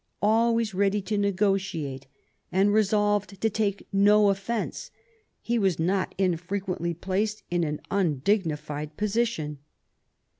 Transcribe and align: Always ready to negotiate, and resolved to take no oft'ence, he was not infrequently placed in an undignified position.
Always 0.23 0.73
ready 0.73 0.99
to 1.03 1.17
negotiate, 1.19 2.07
and 2.51 2.73
resolved 2.73 3.39
to 3.39 3.49
take 3.51 3.87
no 3.93 4.29
oft'ence, 4.31 4.89
he 5.43 5.59
was 5.59 5.77
not 5.77 6.15
infrequently 6.17 6.95
placed 6.95 7.43
in 7.51 7.63
an 7.63 7.81
undignified 7.91 8.97
position. 8.97 9.59